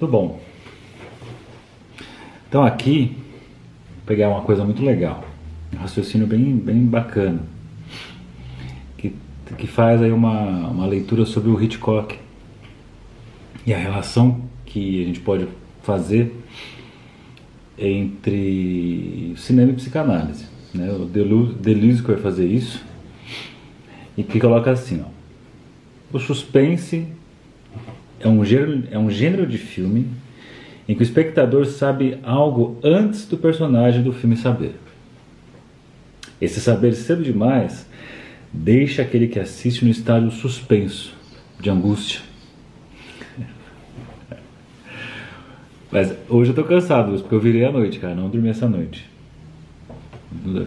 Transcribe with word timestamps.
Tudo 0.00 0.12
bom. 0.12 0.40
Então 2.48 2.64
aqui, 2.64 3.18
vou 3.96 4.06
pegar 4.06 4.30
uma 4.30 4.40
coisa 4.40 4.64
muito 4.64 4.82
legal, 4.82 5.22
um 5.74 5.76
raciocínio 5.76 6.26
bem, 6.26 6.56
bem 6.56 6.86
bacana, 6.86 7.42
que, 8.96 9.14
que 9.58 9.66
faz 9.66 10.00
aí 10.00 10.10
uma, 10.10 10.68
uma 10.68 10.86
leitura 10.86 11.26
sobre 11.26 11.50
o 11.50 11.62
Hitchcock 11.62 12.18
e 13.66 13.74
a 13.74 13.76
relação 13.76 14.40
que 14.64 15.02
a 15.02 15.06
gente 15.06 15.20
pode 15.20 15.46
fazer 15.82 16.34
entre 17.78 19.34
cinema 19.36 19.70
e 19.72 19.74
psicanálise. 19.74 20.46
Né? 20.72 20.90
O 20.92 21.04
Deleuze 21.04 22.00
que 22.00 22.10
vai 22.10 22.16
fazer 22.16 22.46
isso 22.46 22.82
e 24.16 24.22
que 24.22 24.40
coloca 24.40 24.70
assim, 24.70 25.04
ó, 25.04 26.16
o 26.16 26.18
suspense 26.18 27.19
é 28.20 28.28
um, 28.28 28.44
gênero, 28.44 28.84
é 28.90 28.98
um 28.98 29.10
gênero 29.10 29.46
de 29.46 29.58
filme 29.58 30.06
em 30.88 30.94
que 30.94 31.00
o 31.00 31.04
espectador 31.04 31.66
sabe 31.66 32.18
algo 32.22 32.78
antes 32.82 33.26
do 33.26 33.36
personagem 33.36 34.02
do 34.02 34.12
filme 34.12 34.36
saber. 34.36 34.74
Esse 36.40 36.60
saber 36.60 36.94
cedo 36.94 37.22
demais 37.22 37.86
deixa 38.52 39.02
aquele 39.02 39.28
que 39.28 39.38
assiste 39.38 39.84
no 39.84 39.90
estado 39.90 40.30
suspenso, 40.30 41.14
de 41.60 41.70
angústia. 41.70 42.20
Mas 45.90 46.14
hoje 46.28 46.50
eu 46.50 46.54
tô 46.54 46.64
cansado, 46.64 47.12
porque 47.20 47.34
eu 47.34 47.40
virei 47.40 47.64
à 47.64 47.72
noite, 47.72 47.98
cara, 47.98 48.14
não 48.14 48.28
dormi 48.28 48.48
essa 48.48 48.68
noite. 48.68 49.08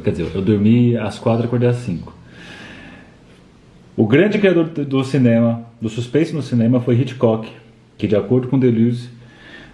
Quer 0.03 0.11
dizer, 0.11 0.31
eu 0.35 0.41
dormi 0.41 0.97
às 0.97 1.17
quatro 1.17 1.45
e 1.45 1.47
acordei 1.47 1.69
às 1.69 1.77
cinco. 1.77 2.12
O 3.95 4.07
grande 4.07 4.39
criador 4.39 4.65
do 4.65 5.03
cinema, 5.03 5.67
do 5.79 5.87
suspense 5.87 6.33
no 6.33 6.41
cinema, 6.41 6.81
foi 6.81 6.99
Hitchcock, 6.99 7.47
que, 7.95 8.07
de 8.07 8.15
acordo 8.15 8.47
com 8.47 8.57
Deleuze, 8.57 9.09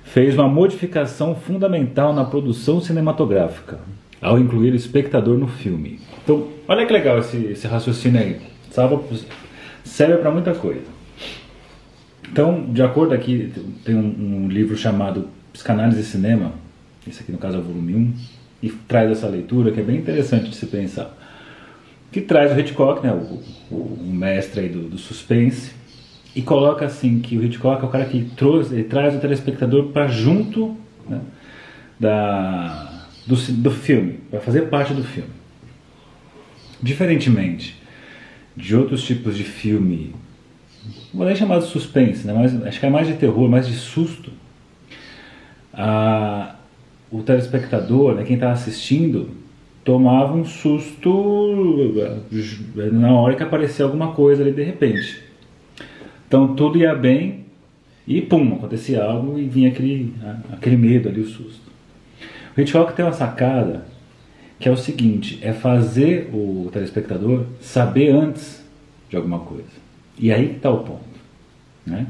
fez 0.04 0.36
uma 0.36 0.46
modificação 0.46 1.34
fundamental 1.34 2.14
na 2.14 2.26
produção 2.26 2.82
cinematográfica, 2.82 3.80
ao 4.22 4.38
incluir 4.38 4.74
o 4.74 4.76
espectador 4.76 5.38
no 5.38 5.48
filme. 5.48 6.02
Então, 6.22 6.50
olha 6.68 6.86
que 6.86 6.92
legal 6.92 7.20
esse, 7.20 7.38
esse 7.46 7.66
raciocínio 7.66 8.20
aí. 8.20 8.42
Salva, 8.72 9.02
serve 9.86 10.18
para 10.18 10.32
muita 10.32 10.54
coisa. 10.54 10.84
Então, 12.30 12.66
de 12.74 12.84
acordo 12.84 13.14
aqui, 13.14 13.54
tem 13.86 13.96
um, 13.96 14.44
um, 14.44 14.48
livro 14.50 14.76
chamado 14.76 15.30
Psicanálise 15.54 16.02
e 16.02 16.04
Cinema, 16.04 16.52
esse 17.08 17.24
aqui 17.24 17.32
no 17.32 17.38
caso 17.38 17.56
é 17.56 17.60
o 17.62 17.64
volume 17.64 17.96
1, 17.96 18.14
e 18.64 18.70
traz 18.70 19.10
essa 19.10 19.28
leitura 19.28 19.72
que 19.72 19.80
é 19.80 19.84
bem 19.84 19.96
interessante 19.96 20.50
de 20.50 20.56
se 20.58 20.66
pensar 20.66 21.18
que 22.12 22.22
traz 22.22 22.52
o 22.52 22.60
Hitchcock, 22.60 23.06
né, 23.06 23.14
o, 23.14 23.76
o, 23.76 24.12
mestre 24.12 24.62
aí 24.62 24.70
do, 24.70 24.90
do, 24.90 24.98
suspense, 24.98 25.72
e 26.36 26.42
coloca 26.42 26.86
assim 26.86 27.20
que 27.20 27.38
o 27.38 27.44
Hitchcock 27.44 27.84
é 27.84 27.86
o 27.86 27.90
cara 27.90 28.06
que 28.06 28.24
trouxe, 28.36 28.74
ele 28.74 28.84
traz 28.84 29.16
o 29.16 29.20
telespectador 29.20 29.88
para 29.88 30.08
junto 30.08 30.76
né, 31.08 31.22
da, 32.00 33.06
do, 33.26 33.36
do 33.36 33.72
filme, 33.72 34.20
para 34.30 34.40
fazer 34.40 34.64
parte 34.64 34.94
do 34.94 35.04
filme. 35.04 35.30
Diferentemente 36.82 37.78
de 38.56 38.76
outros 38.76 39.04
tipos 39.04 39.38
de 39.38 39.44
filme, 39.44 40.14
vou 41.14 41.26
nem 41.26 41.36
chamar 41.36 41.60
de 41.60 41.68
suspense, 41.68 42.26
né, 42.26 42.34
mas 42.34 42.62
acho 42.64 42.80
que 42.80 42.86
é 42.86 42.90
mais 42.90 43.08
de 43.08 43.14
terror, 43.14 43.48
mais 43.50 43.68
de 43.68 43.76
susto. 43.76 44.32
A, 45.74 46.56
o 47.12 47.22
telespectador, 47.22 48.16
né, 48.16 48.24
quem 48.24 48.36
está 48.36 48.52
assistindo, 48.52 49.30
tomava 49.90 50.36
um 50.36 50.46
susto 50.46 51.84
na 52.92 53.12
hora 53.12 53.34
que 53.34 53.42
aparecia 53.42 53.84
alguma 53.84 54.12
coisa 54.12 54.44
ali 54.44 54.52
de 54.52 54.62
repente. 54.62 55.24
Então 56.28 56.54
tudo 56.54 56.78
ia 56.78 56.94
bem 56.94 57.46
e 58.06 58.22
pum, 58.22 58.54
acontecia 58.54 59.04
algo 59.04 59.40
e 59.40 59.48
vinha 59.48 59.70
aquele, 59.70 60.14
aquele 60.52 60.78
medo 60.78 61.10
ali, 61.10 61.22
o 61.22 61.26
susto. 61.26 61.72
O 62.56 62.62
Hitchcock 62.62 62.94
tem 62.94 63.04
uma 63.04 63.14
sacada 63.14 63.84
que 64.60 64.70
é 64.70 64.72
o 64.72 64.78
seguinte, 64.78 65.40
é 65.42 65.54
fazer 65.54 66.30
o 66.32 66.70
telespectador 66.72 67.46
saber 67.60 68.10
antes 68.12 68.64
de 69.10 69.16
alguma 69.16 69.40
coisa. 69.40 69.80
E 70.20 70.32
aí 70.32 70.50
que 70.50 70.58
está 70.58 70.70
o 70.70 70.84
ponto. 70.84 71.02
Né? 71.84 72.06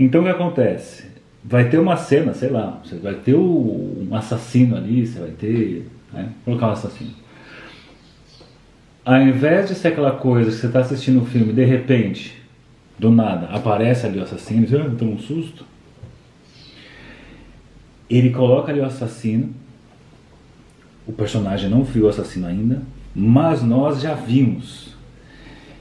Então 0.00 0.22
o 0.22 0.24
que 0.24 0.30
acontece? 0.30 1.04
Vai 1.44 1.68
ter 1.68 1.76
uma 1.76 1.98
cena, 1.98 2.32
sei 2.32 2.48
lá, 2.48 2.80
você 2.82 2.96
vai 2.96 3.12
ter 3.16 3.34
um 3.34 4.08
assassino 4.12 4.74
ali, 4.74 5.06
você 5.06 5.18
vai 5.18 5.32
ter 5.32 5.86
né? 6.14 6.30
Colocar 6.44 6.68
um 6.68 6.72
assassino. 6.72 7.10
Ao 9.04 9.20
invés 9.20 9.68
de 9.68 9.74
ser 9.74 9.88
aquela 9.88 10.12
coisa 10.12 10.50
que 10.50 10.56
você 10.56 10.66
está 10.66 10.80
assistindo 10.80 11.20
um 11.20 11.26
filme 11.26 11.52
de 11.52 11.64
repente, 11.64 12.42
do 12.98 13.10
nada, 13.10 13.48
aparece 13.48 14.06
ali 14.06 14.18
o 14.18 14.22
assassino, 14.22 14.66
você 14.66 14.76
ah, 14.76 14.90
toma 14.98 15.12
um 15.12 15.18
susto. 15.18 15.66
Ele 18.08 18.30
coloca 18.30 18.72
ali 18.72 18.80
o 18.80 18.84
assassino, 18.84 19.52
o 21.06 21.12
personagem 21.12 21.68
não 21.68 21.84
viu 21.84 22.06
o 22.06 22.08
assassino 22.08 22.46
ainda, 22.46 22.82
mas 23.14 23.62
nós 23.62 24.00
já 24.00 24.14
vimos. 24.14 24.94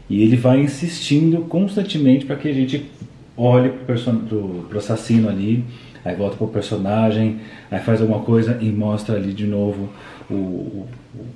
E 0.09 0.21
ele 0.21 0.35
vai 0.35 0.59
insistindo 0.59 1.43
constantemente 1.43 2.25
para 2.25 2.35
que 2.35 2.49
a 2.49 2.53
gente 2.53 2.89
olhe 3.37 3.69
para 3.69 3.95
o 3.95 4.77
assassino 4.77 5.29
ali, 5.29 5.63
aí 6.03 6.15
volta 6.15 6.35
para 6.35 6.45
o 6.45 6.49
personagem, 6.49 7.39
aí 7.71 7.79
faz 7.79 8.01
alguma 8.01 8.19
coisa 8.19 8.57
e 8.61 8.69
mostra 8.69 9.15
ali 9.15 9.33
de 9.33 9.45
novo 9.45 9.89
o, 10.29 10.85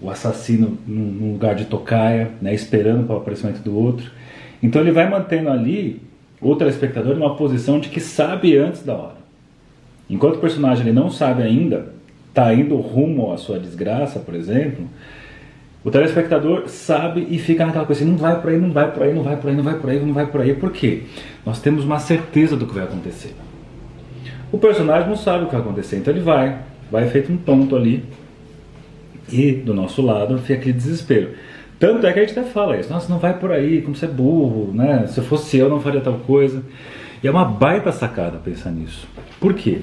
o 0.01 0.09
assassino 0.09 0.78
num, 0.85 1.33
lugar 1.33 1.55
de 1.55 1.66
tocaia, 1.66 2.31
né, 2.41 2.53
esperando 2.53 3.06
para 3.06 3.16
o 3.16 3.19
aparecimento 3.19 3.61
do 3.61 3.77
outro. 3.77 4.11
Então 4.61 4.81
ele 4.81 4.91
vai 4.91 5.09
mantendo 5.09 5.50
ali 5.50 6.01
o 6.41 6.56
telespectador 6.56 7.16
numa 7.16 7.35
posição 7.35 7.79
de 7.79 7.89
que 7.89 8.00
sabe 8.00 8.57
antes 8.57 8.83
da 8.83 8.94
hora. 8.94 9.17
Enquanto 10.09 10.35
o 10.35 10.39
personagem 10.39 10.85
ele 10.85 10.94
não 10.94 11.09
sabe 11.09 11.44
ainda, 11.44 11.94
está 12.29 12.53
indo 12.53 12.75
rumo 12.77 13.33
à 13.33 13.38
sua 13.38 13.59
desgraça, 13.59 14.19
por 14.19 14.35
exemplo, 14.35 14.88
o 15.83 15.91
telespectador 15.91 16.67
sabe 16.67 17.25
e 17.29 17.39
fica 17.39 17.66
naquela 17.66 17.85
coisa 17.85 18.01
assim, 18.01 18.11
não 18.11 18.17
vai 18.17 18.39
por 18.41 18.50
aí, 18.50 18.59
não 18.59 18.72
vai 18.72 18.91
por 18.91 19.03
aí, 19.03 19.13
não 19.13 19.23
vai 19.23 19.38
por 19.38 19.50
aí, 19.50 19.56
não 19.56 19.63
vai 19.63 19.75
por 19.75 19.89
aí, 19.89 20.00
não 20.00 20.13
vai 20.13 20.25
por 20.25 20.41
aí. 20.41 20.53
Por 20.53 20.72
quê? 20.72 21.03
Nós 21.45 21.61
temos 21.61 21.85
uma 21.85 22.00
certeza 22.00 22.56
do 22.57 22.66
que 22.66 22.73
vai 22.73 22.83
acontecer. 22.83 23.33
O 24.52 24.58
personagem 24.58 25.09
não 25.09 25.18
sabe 25.18 25.44
o 25.44 25.47
que 25.47 25.53
vai 25.53 25.62
acontecer, 25.62 25.97
então 25.97 26.13
ele 26.13 26.24
vai, 26.24 26.59
vai 26.91 27.08
feito 27.09 27.31
um 27.31 27.38
tonto 27.38 27.75
ali, 27.75 28.03
e 29.31 29.52
do 29.52 29.74
nosso 29.74 30.02
lado 30.02 30.38
fica 30.40 30.56
aquele 30.56 30.74
desespero. 30.74 31.31
Tanto 31.80 32.08
é 32.08 32.13
que 32.13 32.19
a 32.19 32.25
gente 32.25 32.38
até 32.38 32.50
fala 32.50 32.80
isso, 32.80 32.90
nossa, 32.90 33.09
não 33.09 33.19
vai 33.19 33.38
por 33.38 33.52
aí, 33.52 33.81
como 33.81 33.96
você 33.96 34.06
é 34.06 34.09
burro, 34.09 34.72
né? 34.74 35.06
Se 35.07 35.22
fosse 35.22 35.57
eu 35.57 35.69
não 35.69 35.80
faria 35.80 36.02
tal 36.02 36.16
coisa. 36.19 36.63
E 37.24 37.28
é 37.28 37.31
uma 37.31 37.46
baita 37.46 37.91
sacada 37.91 38.38
pensar 38.38 38.72
nisso. 38.72 39.07
Por 39.40 39.53
quê? 39.53 39.81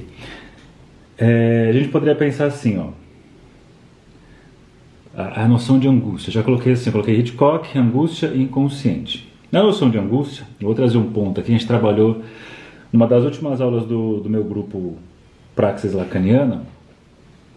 É, 1.16 1.68
a 1.68 1.72
gente 1.72 1.88
poderia 1.88 2.14
pensar 2.14 2.46
assim, 2.46 2.78
ó. 2.78 2.88
A, 5.16 5.42
a, 5.42 5.48
noção 5.48 5.78
de 5.78 5.86
angústia. 5.86 6.32
Já 6.32 6.42
coloquei 6.42 6.72
assim, 6.72 6.90
coloquei 6.90 7.16
Hitchcock, 7.16 7.78
angústia 7.78 8.28
e 8.34 8.42
inconsciente. 8.42 9.32
Na 9.52 9.62
noção 9.62 9.88
de 9.88 9.96
angústia, 9.96 10.44
vou 10.60 10.74
trazer 10.74 10.98
um 10.98 11.12
ponto 11.12 11.40
aqui, 11.40 11.52
a 11.52 11.56
gente 11.56 11.66
trabalhou 11.66 12.22
numa 12.94 13.08
das 13.08 13.24
últimas 13.24 13.60
aulas 13.60 13.84
do, 13.86 14.20
do 14.20 14.30
meu 14.30 14.44
grupo 14.44 14.94
Praxis 15.56 15.92
Lacaniana, 15.92 16.62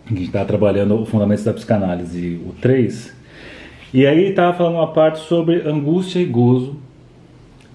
a 0.03 0.09
gente 0.09 0.23
estava 0.23 0.45
trabalhando 0.45 0.99
o 0.99 1.05
Fundamentos 1.05 1.43
da 1.43 1.53
Psicanálise, 1.53 2.41
o 2.43 2.53
3, 2.59 3.15
e 3.93 4.07
aí 4.07 4.29
estava 4.29 4.57
falando 4.57 4.77
uma 4.77 4.91
parte 4.91 5.19
sobre 5.19 5.61
angústia 5.61 6.17
e 6.17 6.25
gozo, 6.25 6.77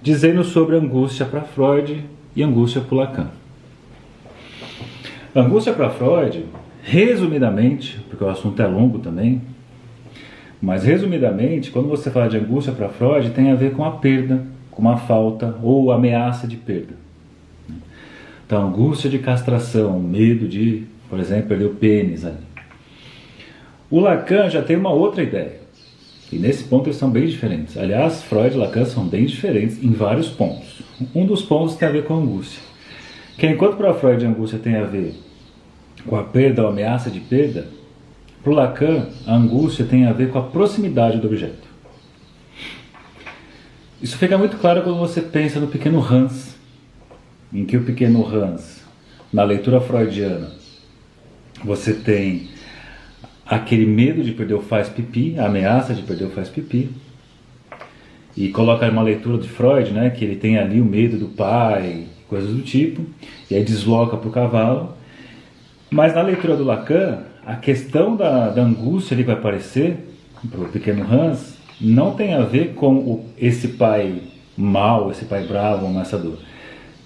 dizendo 0.02 0.42
sobre 0.42 0.74
angústia 0.74 1.24
para 1.24 1.42
Freud 1.42 2.04
e 2.34 2.42
angústia 2.42 2.80
para 2.80 2.96
Lacan. 2.96 3.30
Angústia 5.32 5.72
para 5.72 5.88
Freud, 5.88 6.44
resumidamente, 6.82 8.00
porque 8.10 8.24
o 8.24 8.28
assunto 8.28 8.60
é 8.60 8.66
longo 8.66 8.98
também, 8.98 9.40
mas 10.60 10.82
resumidamente, 10.82 11.70
quando 11.70 11.88
você 11.88 12.10
fala 12.10 12.28
de 12.28 12.38
angústia 12.38 12.72
para 12.72 12.88
Freud, 12.88 13.30
tem 13.30 13.52
a 13.52 13.54
ver 13.54 13.72
com 13.72 13.84
a 13.84 13.92
perda, 13.92 14.42
com 14.68 14.82
uma 14.82 14.96
falta 14.96 15.56
ou 15.62 15.92
ameaça 15.92 16.48
de 16.48 16.56
perda. 16.56 17.02
Então, 18.52 18.66
angústia 18.66 19.08
de 19.08 19.18
castração, 19.18 19.98
medo 19.98 20.46
de 20.46 20.84
por 21.08 21.18
exemplo, 21.18 21.48
perder 21.48 21.64
o 21.64 21.74
pênis 21.74 22.22
ali. 22.22 22.36
O 23.90 23.98
Lacan 23.98 24.50
já 24.50 24.60
tem 24.60 24.76
uma 24.76 24.90
outra 24.90 25.22
ideia. 25.22 25.54
E 26.30 26.36
nesse 26.36 26.64
ponto 26.64 26.86
eles 26.86 26.98
são 26.98 27.10
bem 27.10 27.24
diferentes. 27.24 27.78
Aliás, 27.78 28.22
Freud 28.22 28.54
e 28.54 28.58
Lacan 28.58 28.84
são 28.84 29.06
bem 29.06 29.24
diferentes 29.24 29.82
em 29.82 29.92
vários 29.92 30.28
pontos. 30.28 30.82
Um 31.14 31.24
dos 31.24 31.40
pontos 31.40 31.76
tem 31.76 31.88
a 31.88 31.92
ver 31.92 32.04
com 32.04 32.12
a 32.12 32.18
angústia. 32.18 32.60
Que 33.38 33.46
enquanto 33.46 33.78
para 33.78 33.94
Freud 33.94 34.22
a 34.22 34.28
angústia 34.28 34.58
tem 34.58 34.76
a 34.76 34.84
ver 34.84 35.14
com 36.06 36.16
a 36.16 36.22
perda 36.22 36.60
ou 36.60 36.68
ameaça 36.68 37.10
de 37.10 37.20
perda, 37.20 37.68
para 38.44 38.52
Lacan 38.52 39.06
a 39.26 39.34
angústia 39.34 39.86
tem 39.86 40.04
a 40.04 40.12
ver 40.12 40.28
com 40.28 40.38
a 40.38 40.42
proximidade 40.42 41.16
do 41.16 41.26
objeto. 41.26 41.68
Isso 44.02 44.18
fica 44.18 44.36
muito 44.36 44.58
claro 44.58 44.82
quando 44.82 44.98
você 44.98 45.22
pensa 45.22 45.58
no 45.58 45.68
pequeno 45.68 46.04
Hans, 46.04 46.52
em 47.52 47.64
que 47.64 47.76
o 47.76 47.84
pequeno 47.84 48.26
Hans, 48.26 48.82
na 49.32 49.44
leitura 49.44 49.80
freudiana, 49.80 50.50
você 51.64 51.94
tem 51.94 52.48
aquele 53.46 53.86
medo 53.86 54.22
de 54.22 54.32
perder 54.32 54.54
o 54.54 54.62
faz 54.62 54.88
pipi, 54.88 55.38
a 55.38 55.46
ameaça 55.46 55.94
de 55.94 56.02
perder 56.02 56.24
o 56.24 56.30
faz 56.30 56.48
pipi. 56.48 56.90
E 58.36 58.48
coloca 58.48 58.88
uma 58.88 59.02
leitura 59.02 59.36
de 59.36 59.48
Freud, 59.48 59.90
né, 59.90 60.08
que 60.08 60.24
ele 60.24 60.36
tem 60.36 60.56
ali 60.56 60.80
o 60.80 60.84
medo 60.84 61.18
do 61.18 61.28
pai, 61.28 62.06
coisas 62.28 62.50
do 62.50 62.62
tipo, 62.62 63.04
e 63.50 63.54
aí 63.54 63.62
desloca 63.62 64.16
para 64.16 64.28
o 64.28 64.32
cavalo. 64.32 64.94
Mas 65.90 66.14
na 66.14 66.22
leitura 66.22 66.56
do 66.56 66.64
Lacan, 66.64 67.18
a 67.44 67.56
questão 67.56 68.16
da, 68.16 68.48
da 68.48 68.62
angústia 68.62 69.14
ali 69.14 69.22
vai 69.22 69.34
aparecer 69.34 69.98
para 70.50 70.60
o 70.60 70.68
pequeno 70.68 71.04
Hans 71.04 71.58
não 71.80 72.14
tem 72.14 72.32
a 72.32 72.42
ver 72.42 72.74
com 72.74 72.94
o, 72.94 73.26
esse 73.36 73.68
pai 73.68 74.22
mau, 74.56 75.10
esse 75.10 75.24
pai 75.24 75.46
bravo, 75.46 75.86
ameaçador. 75.86 76.38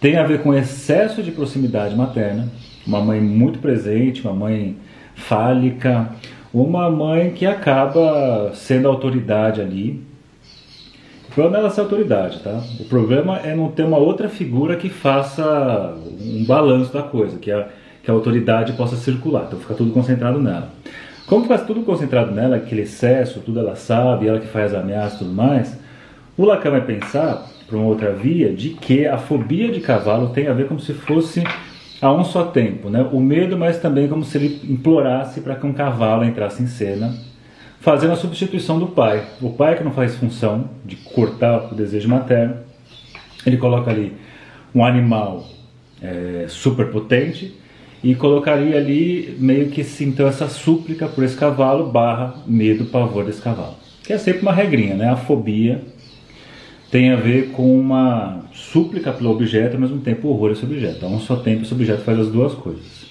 Tem 0.06 0.16
a 0.16 0.22
ver 0.22 0.40
com 0.40 0.54
excesso 0.54 1.20
de 1.20 1.32
proximidade 1.32 1.96
materna, 1.96 2.48
uma 2.86 3.00
mãe 3.00 3.20
muito 3.20 3.58
presente, 3.58 4.22
uma 4.22 4.32
mãe 4.32 4.76
fálica, 5.16 6.10
uma 6.54 6.88
mãe 6.88 7.32
que 7.32 7.44
acaba 7.44 8.52
sendo 8.54 8.86
autoridade 8.86 9.60
ali. 9.60 10.00
O 11.28 11.34
problema 11.34 11.56
é 11.56 11.60
ela 11.60 11.70
ser 11.70 11.80
autoridade, 11.80 12.38
tá? 12.38 12.62
O 12.78 12.84
problema 12.84 13.40
é 13.40 13.56
não 13.56 13.68
ter 13.72 13.82
uma 13.82 13.98
outra 13.98 14.28
figura 14.28 14.76
que 14.76 14.88
faça 14.88 15.96
um 16.20 16.44
balanço 16.44 16.92
da 16.92 17.02
coisa, 17.02 17.38
que 17.38 17.50
a, 17.50 17.66
que 18.00 18.08
a 18.08 18.14
autoridade 18.14 18.74
possa 18.74 18.94
circular, 18.94 19.46
então 19.48 19.58
fica 19.58 19.74
tudo 19.74 19.90
concentrado 19.90 20.38
nela. 20.38 20.68
Como 21.26 21.42
fica 21.42 21.58
tudo 21.58 21.82
concentrado 21.82 22.30
nela, 22.30 22.54
aquele 22.54 22.82
excesso, 22.82 23.40
tudo 23.40 23.58
ela 23.58 23.74
sabe, 23.74 24.28
ela 24.28 24.38
que 24.38 24.46
faz 24.46 24.72
ameaça 24.72 25.16
e 25.16 25.18
tudo 25.18 25.32
mais, 25.32 25.76
o 26.36 26.44
Lacan 26.44 26.70
vai 26.70 26.82
pensar, 26.82 27.44
para 27.66 27.76
uma 27.76 27.86
outra 27.86 28.12
via, 28.12 28.52
de 28.52 28.70
que 28.70 29.06
a 29.06 29.18
fobia 29.18 29.70
de 29.70 29.80
cavalo 29.80 30.28
tem 30.28 30.46
a 30.46 30.52
ver 30.52 30.68
como 30.68 30.80
se 30.80 30.92
fosse 30.92 31.42
a 32.00 32.12
um 32.12 32.24
só 32.24 32.44
tempo, 32.44 32.88
né? 32.88 33.08
O 33.12 33.20
medo, 33.20 33.56
mas 33.56 33.80
também 33.80 34.08
como 34.08 34.24
se 34.24 34.36
ele 34.38 34.60
implorasse 34.70 35.40
para 35.40 35.56
que 35.56 35.66
um 35.66 35.72
cavalo 35.72 36.24
entrasse 36.24 36.62
em 36.62 36.66
cena, 36.66 37.14
fazendo 37.80 38.12
a 38.12 38.16
substituição 38.16 38.78
do 38.78 38.86
pai. 38.88 39.24
O 39.40 39.50
pai 39.50 39.76
que 39.76 39.84
não 39.84 39.92
faz 39.92 40.14
função 40.14 40.70
de 40.84 40.96
cortar 40.96 41.72
o 41.72 41.74
desejo 41.74 42.08
materno, 42.08 42.56
ele 43.44 43.56
coloca 43.56 43.90
ali 43.90 44.12
um 44.74 44.84
animal 44.84 45.46
é, 46.02 46.46
super 46.48 46.90
potente 46.90 47.54
e 48.02 48.14
colocaria 48.14 48.76
ali 48.76 49.36
meio 49.38 49.70
que 49.70 49.84
então 50.00 50.26
essa 50.26 50.48
súplica 50.48 51.08
por 51.08 51.24
esse 51.24 51.36
cavalo 51.36 51.90
barra 51.90 52.34
medo, 52.46 52.84
pavor 52.86 53.24
desse 53.24 53.40
cavalo. 53.40 53.74
Que 54.04 54.12
é 54.12 54.18
sempre 54.18 54.42
uma 54.42 54.52
regrinha, 54.52 54.94
né? 54.94 55.08
A 55.08 55.16
fobia 55.16 55.82
tem 56.96 57.12
a 57.12 57.16
ver 57.16 57.50
com 57.50 57.78
uma 57.78 58.40
súplica 58.54 59.12
pelo 59.12 59.30
objeto, 59.30 59.74
ao 59.74 59.80
mesmo 59.82 59.98
tempo 59.98 60.28
horror 60.28 60.48
a 60.48 60.52
esse 60.54 60.64
objeto. 60.64 61.04
A 61.04 61.08
um 61.10 61.20
só 61.20 61.36
tempo 61.36 61.60
esse 61.60 61.74
objeto 61.74 62.00
faz 62.00 62.18
as 62.18 62.28
duas 62.28 62.54
coisas. 62.54 63.04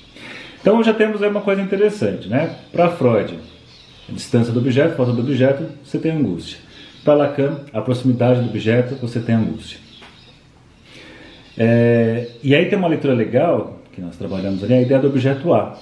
Então 0.60 0.84
já 0.84 0.92
temos 0.92 1.22
aí 1.22 1.30
uma 1.30 1.42
coisa 1.42 1.62
interessante, 1.62 2.28
né? 2.28 2.56
Para 2.72 2.90
Freud, 2.90 3.38
a 4.10 4.12
distância 4.12 4.52
do 4.52 4.60
objeto, 4.60 4.96
falta 4.96 5.12
do 5.12 5.22
objeto, 5.22 5.66
você 5.84 6.00
tem 6.00 6.14
angústia. 6.14 6.58
Para 7.04 7.14
Lacan, 7.14 7.60
a 7.72 7.80
proximidade 7.80 8.42
do 8.42 8.50
objeto, 8.50 8.96
você 8.96 9.20
tem 9.20 9.36
angústia. 9.36 9.78
É, 11.56 12.30
e 12.42 12.56
aí 12.56 12.66
tem 12.66 12.80
uma 12.80 12.88
leitura 12.88 13.14
legal 13.14 13.82
que 13.92 14.02
nós 14.02 14.18
trabalhamos 14.18 14.64
ali, 14.64 14.74
a 14.74 14.82
ideia 14.82 15.00
do 15.00 15.10
objeto 15.10 15.54
A. 15.54 15.78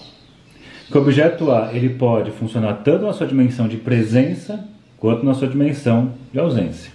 Que 0.91 0.97
o 0.97 1.01
objeto 1.01 1.49
A 1.53 1.71
ele 1.71 1.87
pode 1.87 2.31
funcionar 2.31 2.73
tanto 2.83 3.05
na 3.05 3.13
sua 3.13 3.25
dimensão 3.25 3.65
de 3.65 3.77
presença 3.77 4.67
quanto 4.97 5.25
na 5.25 5.33
sua 5.33 5.47
dimensão 5.47 6.11
de 6.33 6.39
ausência 6.39 6.91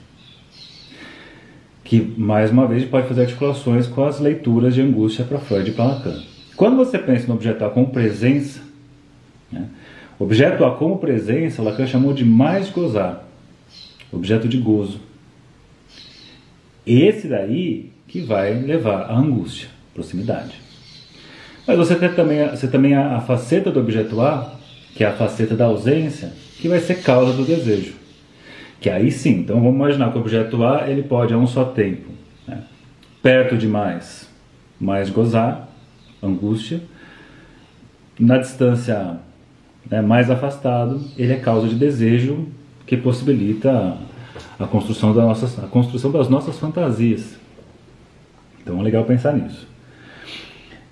que 1.88 2.02
mais 2.18 2.50
uma 2.50 2.66
vez 2.66 2.84
pode 2.84 3.08
fazer 3.08 3.22
articulações 3.22 3.86
com 3.86 4.04
as 4.04 4.20
leituras 4.20 4.74
de 4.74 4.82
angústia 4.82 5.24
para 5.24 5.38
Freud 5.38 5.70
e 5.70 5.72
para 5.72 5.86
Lacan. 5.86 6.22
Quando 6.54 6.76
você 6.76 6.98
pensa 6.98 7.26
no 7.26 7.32
objeto 7.34 7.64
A 7.64 7.70
como 7.70 7.88
presença, 7.88 8.60
né, 9.50 9.64
objeto 10.18 10.66
A 10.66 10.72
como 10.72 10.98
presença, 10.98 11.62
Lacan 11.62 11.86
chamou 11.86 12.12
de 12.12 12.26
mais 12.26 12.68
gozar, 12.68 13.26
objeto 14.12 14.46
de 14.46 14.58
gozo. 14.58 15.00
Esse 16.86 17.26
daí 17.26 17.90
que 18.06 18.20
vai 18.20 18.52
levar 18.52 19.04
à 19.04 19.16
angústia, 19.16 19.70
proximidade. 19.94 20.60
Mas 21.66 21.78
você 21.78 21.94
tem 21.94 22.12
também, 22.12 22.48
você 22.48 22.68
também 22.68 22.94
a, 22.94 23.16
a 23.16 23.20
faceta 23.22 23.70
do 23.70 23.80
objeto 23.80 24.20
A, 24.20 24.54
que 24.94 25.04
é 25.04 25.06
a 25.06 25.12
faceta 25.12 25.56
da 25.56 25.64
ausência, 25.64 26.34
que 26.60 26.68
vai 26.68 26.80
ser 26.80 27.02
causa 27.02 27.32
do 27.32 27.46
desejo. 27.46 27.97
Que 28.80 28.88
aí 28.88 29.10
sim, 29.10 29.40
então 29.40 29.56
vamos 29.56 29.74
imaginar 29.74 30.12
que 30.12 30.18
o 30.18 30.20
objeto 30.20 30.64
A 30.64 30.88
ele 30.88 31.02
pode 31.02 31.34
a 31.34 31.38
um 31.38 31.46
só 31.46 31.64
tempo, 31.64 32.10
né? 32.46 32.62
perto 33.22 33.56
demais, 33.56 34.28
mais 34.80 35.10
gozar, 35.10 35.68
angústia, 36.22 36.80
na 38.18 38.38
distância 38.38 39.18
né, 39.90 40.00
mais 40.00 40.30
afastado, 40.30 41.00
ele 41.16 41.32
é 41.32 41.36
causa 41.36 41.68
de 41.68 41.74
desejo 41.74 42.48
que 42.86 42.96
possibilita 42.96 43.96
a 44.58 44.66
construção, 44.66 45.14
da 45.14 45.22
nossa, 45.22 45.64
a 45.64 45.66
construção 45.68 46.10
das 46.10 46.28
nossas 46.28 46.58
fantasias. 46.58 47.36
Então 48.60 48.80
é 48.80 48.82
legal 48.82 49.04
pensar 49.04 49.32
nisso. 49.32 49.66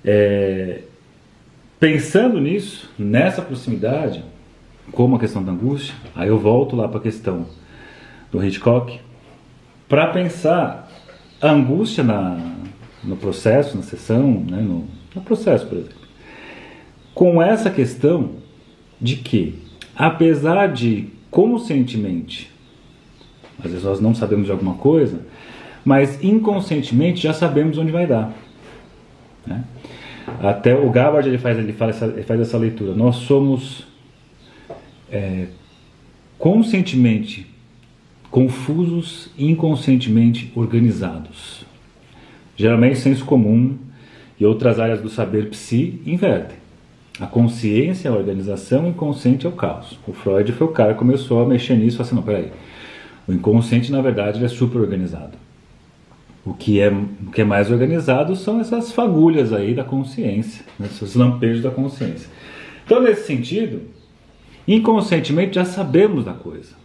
É, 0.04 0.82
pensando 1.78 2.40
nisso, 2.40 2.90
nessa 2.98 3.42
proximidade, 3.42 4.24
como 4.92 5.16
a 5.16 5.18
questão 5.18 5.42
da 5.42 5.52
angústia, 5.52 5.94
aí 6.14 6.28
eu 6.28 6.38
volto 6.38 6.76
lá 6.76 6.86
para 6.88 6.98
a 6.98 7.02
questão 7.02 7.46
do 8.30 8.44
Hitchcock, 8.44 9.00
para 9.88 10.08
pensar 10.08 10.90
a 11.40 11.50
angústia 11.50 12.02
na, 12.02 12.38
no 13.04 13.16
processo, 13.16 13.76
na 13.76 13.82
sessão, 13.82 14.44
né, 14.48 14.60
no, 14.60 14.86
no 15.14 15.22
processo, 15.22 15.66
por 15.66 15.78
exemplo. 15.78 15.96
Com 17.14 17.40
essa 17.40 17.70
questão 17.70 18.32
de 19.00 19.16
que, 19.16 19.58
apesar 19.94 20.68
de 20.68 21.08
conscientemente, 21.30 22.50
às 23.58 23.70
vezes 23.70 23.84
nós 23.84 24.00
não 24.00 24.14
sabemos 24.14 24.46
de 24.46 24.52
alguma 24.52 24.74
coisa, 24.74 25.20
mas 25.84 26.22
inconscientemente 26.22 27.22
já 27.22 27.32
sabemos 27.32 27.78
onde 27.78 27.92
vai 27.92 28.06
dar. 28.06 28.34
Né? 29.46 29.64
Até 30.42 30.74
o 30.74 30.90
Gabbard 30.90 31.28
ele 31.28 31.38
faz, 31.38 31.58
ele 31.58 31.72
faz, 31.72 31.96
essa, 31.96 32.06
ele 32.06 32.22
faz 32.22 32.40
essa 32.40 32.58
leitura. 32.58 32.94
Nós 32.94 33.16
somos 33.16 33.86
é, 35.10 35.46
conscientemente 36.38 37.46
confusos 38.36 39.30
e 39.38 39.50
inconscientemente 39.50 40.52
organizados. 40.54 41.64
Geralmente, 42.54 42.98
senso 42.98 43.24
comum 43.24 43.78
e 44.38 44.44
outras 44.44 44.78
áreas 44.78 45.00
do 45.00 45.08
saber 45.08 45.48
psi 45.48 46.02
invertem. 46.04 46.58
A 47.18 47.26
consciência 47.26 48.10
é 48.10 48.12
a 48.12 48.14
organização, 48.14 48.84
o 48.84 48.88
inconsciente 48.90 49.46
é 49.46 49.48
o 49.48 49.52
caos. 49.52 49.98
O 50.06 50.12
Freud 50.12 50.52
foi 50.52 50.66
o 50.66 50.70
cara 50.70 50.92
que 50.92 50.98
começou 50.98 51.42
a 51.42 51.46
mexer 51.46 51.76
nisso 51.76 52.02
assim, 52.02 52.14
não, 52.14 52.22
peraí, 52.22 52.52
o 53.26 53.32
inconsciente 53.32 53.90
na 53.90 54.02
verdade 54.02 54.44
é 54.44 54.48
super 54.48 54.82
organizado. 54.82 55.38
O 56.44 56.52
que, 56.52 56.78
é, 56.78 56.90
o 56.90 57.30
que 57.32 57.40
é 57.40 57.44
mais 57.44 57.70
organizado 57.70 58.36
são 58.36 58.60
essas 58.60 58.92
fagulhas 58.92 59.50
aí 59.50 59.72
da 59.72 59.82
consciência, 59.82 60.62
né, 60.78 60.88
esses 60.90 61.14
lampejos 61.14 61.62
da 61.62 61.70
consciência. 61.70 62.28
Então, 62.84 63.02
nesse 63.02 63.26
sentido, 63.26 63.80
inconscientemente 64.68 65.54
já 65.54 65.64
sabemos 65.64 66.26
da 66.26 66.34
coisa. 66.34 66.84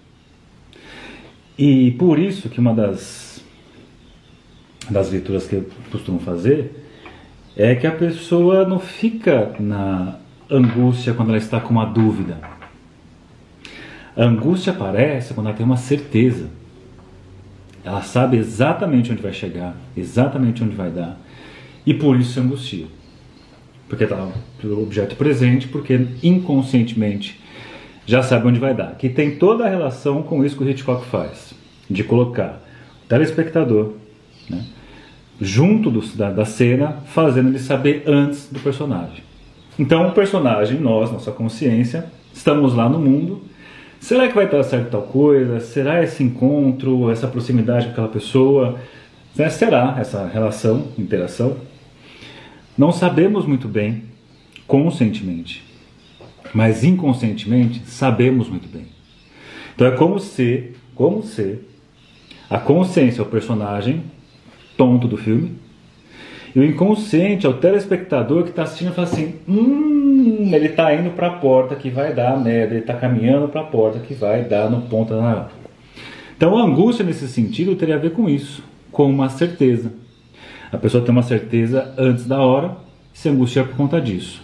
E 1.57 1.91
por 1.91 2.17
isso 2.17 2.49
que 2.49 2.59
uma 2.59 2.73
das, 2.73 3.43
das 4.89 5.11
leituras 5.11 5.47
que 5.47 5.55
eu 5.55 5.69
costumo 5.91 6.19
fazer 6.19 6.85
é 7.55 7.75
que 7.75 7.85
a 7.85 7.91
pessoa 7.91 8.65
não 8.65 8.79
fica 8.79 9.53
na 9.59 10.15
angústia 10.49 11.13
quando 11.13 11.29
ela 11.29 11.37
está 11.37 11.59
com 11.59 11.69
uma 11.71 11.85
dúvida. 11.85 12.39
A 14.15 14.23
angústia 14.23 14.73
aparece 14.73 15.33
quando 15.33 15.47
ela 15.47 15.55
tem 15.55 15.65
uma 15.65 15.77
certeza. 15.77 16.49
Ela 17.83 18.01
sabe 18.01 18.37
exatamente 18.37 19.11
onde 19.11 19.21
vai 19.21 19.33
chegar, 19.33 19.75
exatamente 19.95 20.63
onde 20.63 20.75
vai 20.75 20.91
dar. 20.91 21.19
E 21.85 21.93
por 21.93 22.19
isso 22.19 22.33
se 22.33 22.39
angustia. 22.39 22.85
Porque 23.87 24.03
está 24.03 24.29
pelo 24.61 24.81
objeto 24.81 25.15
presente, 25.15 25.67
porque 25.67 26.07
inconscientemente 26.21 27.39
já 28.05 28.23
sabe 28.23 28.47
onde 28.47 28.59
vai 28.59 28.73
dar. 28.73 28.95
Que 28.95 29.09
tem 29.09 29.35
toda 29.35 29.65
a 29.65 29.69
relação 29.69 30.23
com 30.23 30.43
isso 30.43 30.57
que 30.57 30.63
o 30.63 30.69
Hitchcock 30.69 31.05
faz, 31.05 31.53
de 31.89 32.03
colocar 32.03 32.61
o 33.05 33.07
telespectador 33.07 33.93
né, 34.49 34.63
junto 35.39 35.89
do, 35.89 36.01
da, 36.15 36.29
da 36.29 36.45
cena, 36.45 36.97
fazendo 37.05 37.49
ele 37.49 37.59
saber 37.59 38.03
antes 38.07 38.49
do 38.51 38.59
personagem. 38.59 39.23
Então, 39.79 40.07
o 40.07 40.11
personagem, 40.11 40.79
nós, 40.79 41.11
nossa 41.11 41.31
consciência, 41.31 42.05
estamos 42.33 42.73
lá 42.73 42.87
no 42.87 42.99
mundo. 42.99 43.41
Será 43.99 44.27
que 44.27 44.35
vai 44.35 44.47
dar 44.47 44.63
certo 44.63 44.89
tal 44.89 45.03
coisa? 45.03 45.59
Será 45.59 46.03
esse 46.03 46.23
encontro, 46.23 47.09
essa 47.09 47.27
proximidade 47.27 47.85
com 47.85 47.91
aquela 47.91 48.07
pessoa? 48.07 48.77
Né, 49.35 49.49
será 49.49 49.95
essa 49.99 50.27
relação, 50.27 50.87
interação? 50.97 51.57
Não 52.77 52.91
sabemos 52.91 53.45
muito 53.45 53.67
bem, 53.67 54.03
conscientemente 54.67 55.70
mas 56.53 56.83
inconscientemente 56.83 57.81
sabemos 57.85 58.49
muito 58.49 58.67
bem. 58.67 58.85
Então 59.75 59.87
é 59.87 59.91
como 59.91 60.19
se, 60.19 60.71
como 60.95 61.23
se 61.23 61.59
a 62.49 62.57
consciência 62.57 63.21
é 63.21 63.23
o 63.23 63.27
personagem 63.27 64.03
tonto 64.77 65.07
do 65.07 65.17
filme 65.17 65.55
e 66.55 66.59
o 66.59 66.63
inconsciente 66.65 67.45
é 67.45 67.49
o 67.49 67.53
telespectador 67.53 68.43
que 68.43 68.49
está 68.49 68.63
assistindo 68.63 68.91
e 68.91 68.93
fala 68.93 69.07
assim: 69.07 69.35
hum, 69.47 70.49
ele 70.53 70.67
está 70.67 70.93
indo 70.93 71.11
para 71.11 71.27
a 71.27 71.31
porta 71.31 71.75
que 71.75 71.89
vai 71.89 72.13
dar 72.13 72.37
merda, 72.37 72.73
ele 72.73 72.81
está 72.81 72.93
caminhando 72.93 73.47
para 73.47 73.61
a 73.61 73.65
porta 73.65 73.99
que 73.99 74.13
vai 74.13 74.43
dar 74.43 74.69
no 74.69 74.81
ponto 74.81 75.13
da 75.13 75.21
naranja. 75.21 75.61
Então 76.35 76.57
a 76.57 76.63
angústia 76.63 77.05
nesse 77.05 77.27
sentido 77.27 77.75
teria 77.75 77.95
a 77.95 77.99
ver 77.99 78.11
com 78.11 78.27
isso, 78.27 78.63
com 78.91 79.05
uma 79.09 79.29
certeza. 79.29 79.93
A 80.71 80.77
pessoa 80.77 81.03
tem 81.03 81.11
uma 81.11 81.23
certeza 81.23 81.93
antes 81.97 82.25
da 82.25 82.39
hora 82.41 82.75
e 83.13 83.17
se 83.17 83.29
angustia 83.29 83.63
por 83.63 83.75
conta 83.75 84.01
disso. 84.01 84.41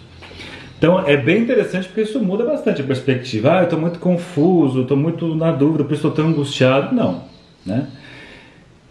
Então 0.77 1.07
é 1.07 1.17
bem 1.17 1.41
interessante 1.41 1.87
porque 1.87 2.01
isso 2.01 2.19
muda 2.19 2.45
bastante 2.45 2.81
a 2.81 2.83
perspectiva. 2.83 3.53
Ah, 3.53 3.57
eu 3.59 3.63
estou 3.63 3.79
muito 3.79 3.99
confuso, 3.99 4.81
estou 4.81 4.97
muito 4.97 5.33
na 5.35 5.51
dúvida, 5.51 5.83
por 5.83 5.93
isso 5.93 6.07
estou 6.07 6.11
tão 6.11 6.31
angustiado. 6.31 6.93
Não, 6.93 7.23
né? 7.65 7.87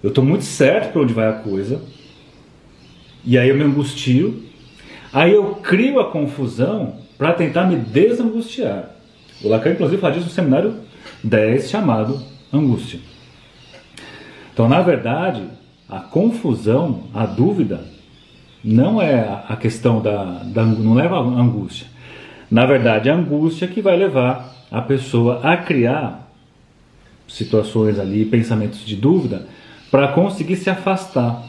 Eu 0.03 0.09
estou 0.09 0.25
muito 0.25 0.45
certo 0.45 0.93
para 0.93 1.03
onde 1.03 1.15
vai 1.15 1.29
a 1.29 1.33
coisa, 1.33 1.81
e 3.25 3.39
aí 3.39 3.49
eu 3.49 3.57
me 3.57 3.65
angustio, 3.65 4.43
aí 5.13 5.33
eu 5.33 5.57
crio 5.57 5.99
a 5.99 6.11
confusão 6.11 6.99
para 7.17 7.33
tentar 7.33 7.65
me 7.65 7.77
desangustiar. 7.77 8.91
O 9.43 9.49
Lacan, 9.49 9.73
inclusive, 9.73 10.01
fala 10.01 10.15
disso 10.15 10.27
no 10.27 10.33
seminário 10.33 10.75
10, 11.25 11.69
chamado 11.69 12.21
Angústia. 12.53 13.01
Então, 14.53 14.69
na 14.69 14.81
verdade, 14.81 15.43
a 15.89 16.01
confusão, 16.01 17.05
a 17.13 17.27
dúvida, 17.27 17.85
não 18.67 19.01
é 19.01 19.45
a 19.49 19.55
questão 19.55 20.03
da, 20.03 20.43
da 20.43 20.65
não 20.65 20.95
leva 20.95 21.17
à 21.17 21.21
angústia. 21.21 21.87
Na 22.51 22.67
verdade, 22.67 23.09
a 23.09 23.15
angústia 23.15 23.69
que 23.69 23.81
vai 23.81 23.97
levar 23.97 24.67
a 24.73 24.83
pessoa 24.83 25.41
a 25.45 25.57
criar 25.57 26.29
situações 27.29 27.99
ali, 27.99 28.25
pensamentos 28.25 28.85
de 28.85 28.97
dúvida, 28.97 29.47
para 29.89 30.09
conseguir 30.09 30.57
se 30.57 30.69
afastar. 30.69 31.45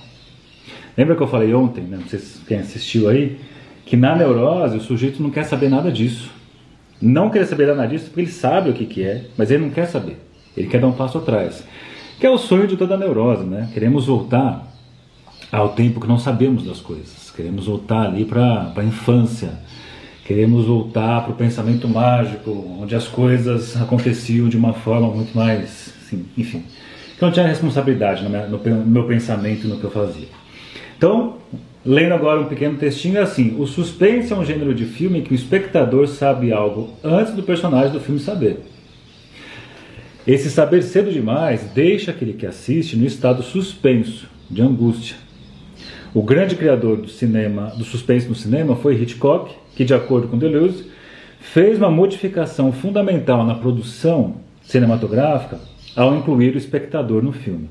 Lembra 0.95 1.15
que 1.15 1.23
eu 1.23 1.27
falei 1.27 1.53
ontem, 1.55 1.81
né? 1.81 1.97
não 1.99 2.07
sei 2.07 2.19
se 2.19 2.39
quem 2.45 2.59
assistiu 2.59 3.09
aí, 3.09 3.39
que 3.83 3.97
na 3.97 4.15
neurose 4.15 4.77
o 4.77 4.81
sujeito 4.81 5.21
não 5.21 5.31
quer 5.31 5.43
saber 5.43 5.69
nada 5.69 5.91
disso. 5.91 6.29
Não 7.01 7.31
quer 7.31 7.45
saber 7.45 7.67
nada 7.67 7.87
disso 7.87 8.05
porque 8.05 8.21
ele 8.21 8.31
sabe 8.31 8.69
o 8.69 8.73
que, 8.73 8.85
que 8.85 9.03
é, 9.03 9.25
mas 9.35 9.49
ele 9.49 9.63
não 9.63 9.71
quer 9.71 9.87
saber. 9.87 10.17
Ele 10.55 10.67
quer 10.67 10.81
dar 10.81 10.87
um 10.87 10.91
passo 10.91 11.17
atrás. 11.17 11.63
Que 12.19 12.27
é 12.27 12.29
o 12.29 12.37
sonho 12.37 12.67
de 12.67 12.77
toda 12.77 12.97
neurose, 12.97 13.43
né? 13.43 13.69
Queremos 13.73 14.05
voltar 14.07 14.67
ao 15.51 15.69
tempo 15.69 15.99
que 15.99 16.07
não 16.07 16.19
sabemos 16.19 16.63
das 16.63 16.79
coisas. 16.79 17.31
Queremos 17.35 17.67
voltar 17.67 18.07
ali 18.07 18.25
para 18.25 18.73
a 18.75 18.83
infância. 18.83 19.51
Queremos 20.25 20.65
voltar 20.65 21.21
para 21.21 21.31
o 21.31 21.35
pensamento 21.35 21.87
mágico, 21.87 22.51
onde 22.81 22.95
as 22.95 23.07
coisas 23.07 23.79
aconteciam 23.81 24.49
de 24.49 24.57
uma 24.57 24.73
forma 24.73 25.07
muito 25.07 25.35
mais. 25.35 25.93
Assim, 26.01 26.25
enfim. 26.37 26.63
Que 27.15 27.21
não 27.21 27.31
tinha 27.31 27.47
responsabilidade 27.47 28.23
no 28.23 28.29
meu, 28.29 28.49
no 28.49 28.85
meu 28.85 29.03
pensamento 29.05 29.65
e 29.65 29.69
no 29.69 29.79
que 29.79 29.85
eu 29.85 29.91
fazia. 29.91 30.27
Então, 30.97 31.37
lendo 31.85 32.13
agora 32.13 32.41
um 32.41 32.45
pequeno 32.45 32.77
textinho, 32.77 33.17
é 33.17 33.21
assim: 33.21 33.55
o 33.57 33.65
suspense 33.65 34.33
é 34.33 34.35
um 34.35 34.43
gênero 34.43 34.73
de 34.73 34.85
filme 34.85 35.21
que 35.21 35.31
o 35.31 35.35
espectador 35.35 36.07
sabe 36.07 36.51
algo 36.51 36.89
antes 37.03 37.33
do 37.33 37.43
personagem 37.43 37.91
do 37.91 37.99
filme 38.01 38.19
saber. 38.19 38.59
Esse 40.25 40.49
saber 40.49 40.83
cedo 40.83 41.09
demais 41.09 41.61
deixa 41.73 42.11
aquele 42.11 42.33
que 42.33 42.45
assiste 42.45 42.97
no 42.97 43.05
estado 43.05 43.41
suspenso, 43.41 44.27
de 44.49 44.61
angústia. 44.61 45.15
O 46.13 46.21
grande 46.21 46.55
criador 46.55 46.97
do 46.97 47.07
cinema, 47.07 47.73
do 47.77 47.83
suspense 47.83 48.27
no 48.27 48.35
cinema 48.35 48.75
foi 48.75 48.95
Hitchcock, 48.95 49.53
que 49.75 49.83
de 49.83 49.93
acordo 49.93 50.27
com 50.27 50.37
Deleuze, 50.37 50.89
fez 51.39 51.77
uma 51.77 51.91
modificação 51.91 52.71
fundamental 52.71 53.45
na 53.45 53.55
produção 53.55 54.35
cinematográfica 54.63 55.59
ao 55.95 56.15
incluir 56.15 56.55
o 56.55 56.57
espectador 56.57 57.23
no 57.23 57.31
filme. 57.31 57.69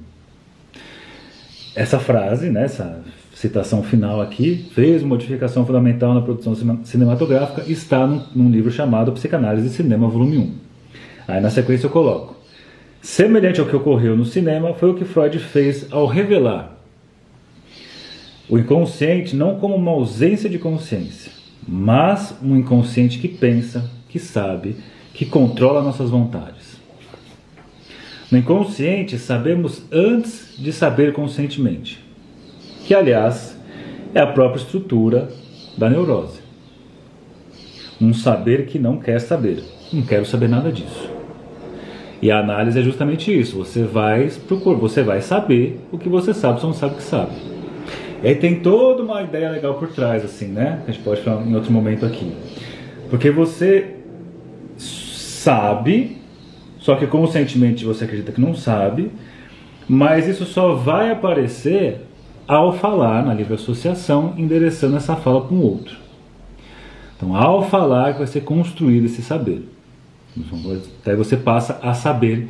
Essa 1.74 1.98
frase, 1.98 2.50
né, 2.50 2.64
essa 2.64 3.02
citação 3.34 3.82
final 3.82 4.20
aqui, 4.20 4.66
fez 4.72 5.02
modificação 5.02 5.66
fundamental 5.66 6.14
na 6.14 6.22
produção 6.22 6.54
cinematográfica, 6.84 7.70
está 7.70 8.06
num, 8.06 8.22
num 8.34 8.50
livro 8.50 8.70
chamado 8.70 9.12
Psicanálise 9.12 9.66
e 9.66 9.70
Cinema, 9.70 10.08
volume 10.08 10.38
1. 10.38 10.54
Aí 11.28 11.40
na 11.40 11.50
sequência 11.50 11.86
eu 11.86 11.90
coloco. 11.90 12.36
Semelhante 13.02 13.60
ao 13.60 13.66
que 13.66 13.76
ocorreu 13.76 14.16
no 14.16 14.24
cinema, 14.24 14.74
foi 14.74 14.90
o 14.90 14.94
que 14.94 15.04
Freud 15.04 15.38
fez 15.38 15.86
ao 15.92 16.06
revelar 16.06 16.75
o 18.48 18.58
inconsciente 18.58 19.34
não 19.34 19.58
como 19.58 19.74
uma 19.74 19.90
ausência 19.90 20.48
de 20.48 20.58
consciência, 20.58 21.32
mas 21.66 22.36
um 22.42 22.56
inconsciente 22.56 23.18
que 23.18 23.26
pensa, 23.26 23.90
que 24.08 24.18
sabe, 24.18 24.76
que 25.12 25.26
controla 25.26 25.82
nossas 25.82 26.10
vontades. 26.10 26.76
No 28.30 28.38
inconsciente, 28.38 29.18
sabemos 29.18 29.82
antes 29.90 30.54
de 30.58 30.72
saber 30.72 31.12
conscientemente, 31.12 32.04
que 32.84 32.94
aliás 32.94 33.58
é 34.14 34.20
a 34.20 34.26
própria 34.26 34.60
estrutura 34.60 35.28
da 35.76 35.90
neurose. 35.90 36.40
Um 38.00 38.12
saber 38.12 38.66
que 38.66 38.78
não 38.78 38.98
quer 38.98 39.20
saber, 39.20 39.62
não 39.92 40.02
quero 40.02 40.24
saber 40.24 40.48
nada 40.48 40.70
disso. 40.70 41.10
E 42.20 42.30
a 42.30 42.38
análise 42.38 42.78
é 42.78 42.82
justamente 42.82 43.36
isso. 43.36 43.58
Você 43.58 43.82
vai 43.82 44.30
procurar, 44.46 44.78
você 44.78 45.02
vai 45.02 45.20
saber 45.20 45.80
o 45.90 45.98
que 45.98 46.08
você 46.08 46.32
sabe, 46.32 46.60
você 46.60 46.66
não 46.66 46.74
sabe 46.74 46.94
o 46.94 46.96
que 46.96 47.02
sabe. 47.02 47.55
E 48.26 48.30
aí 48.30 48.34
tem 48.34 48.58
toda 48.58 49.04
uma 49.04 49.22
ideia 49.22 49.48
legal 49.48 49.74
por 49.74 49.86
trás, 49.86 50.24
assim, 50.24 50.48
né? 50.48 50.82
A 50.84 50.90
gente 50.90 51.00
pode 51.04 51.22
falar 51.22 51.46
em 51.46 51.54
outro 51.54 51.70
momento 51.70 52.04
aqui. 52.04 52.32
Porque 53.08 53.30
você 53.30 53.98
sabe, 54.76 56.16
só 56.80 56.96
que 56.96 57.06
conscientemente 57.06 57.84
você 57.84 58.02
acredita 58.02 58.32
que 58.32 58.40
não 58.40 58.52
sabe, 58.52 59.12
mas 59.88 60.26
isso 60.26 60.44
só 60.44 60.74
vai 60.74 61.12
aparecer 61.12 62.00
ao 62.48 62.72
falar 62.72 63.24
na 63.24 63.32
livre 63.32 63.54
associação, 63.54 64.34
endereçando 64.36 64.96
essa 64.96 65.14
fala 65.14 65.42
para 65.42 65.54
um 65.54 65.62
outro. 65.62 65.96
Então, 67.16 67.36
ao 67.36 67.62
falar 67.62 68.14
que 68.14 68.18
vai 68.18 68.26
ser 68.26 68.40
construído 68.40 69.04
esse 69.04 69.22
saber. 69.22 69.68
Até 71.00 71.14
você 71.14 71.36
passa 71.36 71.78
a 71.80 71.94
saber 71.94 72.48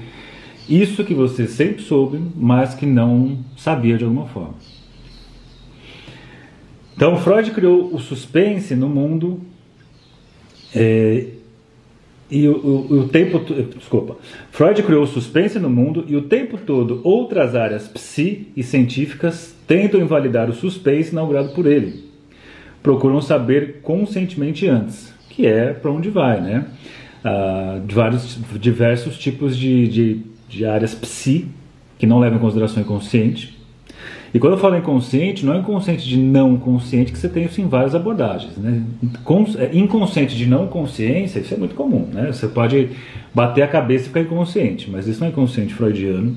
isso 0.66 1.04
que 1.04 1.12
você 1.12 1.46
sempre 1.46 1.82
soube, 1.82 2.18
mas 2.34 2.74
que 2.74 2.86
não 2.86 3.40
sabia 3.54 3.98
de 3.98 4.04
alguma 4.04 4.24
forma. 4.24 4.54
Então, 6.96 7.16
Freud 7.18 7.50
criou 7.50 7.94
o 7.94 8.00
suspense 8.00 8.74
no 8.74 8.88
mundo 8.88 9.40
é, 10.74 11.26
e 12.30 12.48
o, 12.48 12.56
o, 12.56 13.00
o, 13.00 13.08
tempo 13.08 13.38
desculpa. 13.76 14.16
Freud 14.50 14.82
criou 14.82 15.04
o 15.04 15.06
suspense 15.06 15.58
no 15.58 15.68
mundo 15.68 16.04
e 16.08 16.16
o 16.16 16.22
tempo 16.22 16.56
todo 16.56 17.00
outras 17.04 17.54
áreas 17.54 17.86
psi 17.86 18.48
e 18.56 18.62
científicas 18.62 19.54
tentam 19.66 20.00
invalidar 20.00 20.48
o 20.48 20.54
suspense 20.54 21.12
inaugurado 21.12 21.50
por 21.50 21.66
ele. 21.66 22.06
Procuram 22.82 23.20
saber 23.20 23.80
conscientemente 23.82 24.66
antes 24.66 25.14
que 25.36 25.46
é 25.46 25.74
para 25.74 25.90
onde 25.90 26.08
vai 26.08 26.40
né? 26.40 26.66
Uh, 27.22 27.86
de 27.86 27.94
vários 27.94 28.38
diversos 28.58 29.18
tipos 29.18 29.56
de, 29.56 29.86
de, 29.86 30.22
de 30.48 30.64
áreas 30.64 30.94
psi 30.94 31.46
que 31.98 32.06
não 32.06 32.18
levam 32.18 32.38
em 32.38 32.40
consideração 32.40 32.82
o 32.82 32.86
inconsciente. 32.86 33.55
E 34.34 34.38
quando 34.38 34.54
eu 34.54 34.58
falo 34.58 34.76
inconsciente, 34.76 35.46
não 35.46 35.54
é 35.54 35.58
inconsciente 35.58 36.06
de 36.06 36.16
não 36.16 36.56
consciente, 36.56 37.12
que 37.12 37.18
você 37.18 37.28
tem 37.28 37.44
isso 37.44 37.60
em 37.60 37.68
várias 37.68 37.94
abordagens. 37.94 38.56
Né? 38.56 38.82
É, 39.58 39.76
inconsciente 39.76 40.36
de 40.36 40.46
não 40.46 40.66
consciência, 40.66 41.38
isso 41.38 41.54
é 41.54 41.56
muito 41.56 41.74
comum. 41.74 42.08
Né? 42.12 42.32
Você 42.32 42.48
pode 42.48 42.90
bater 43.34 43.62
a 43.62 43.68
cabeça 43.68 44.04
e 44.04 44.08
ficar 44.08 44.20
inconsciente, 44.20 44.90
mas 44.90 45.06
isso 45.06 45.20
não 45.20 45.28
é 45.28 45.30
inconsciente 45.30 45.74
freudiano. 45.74 46.36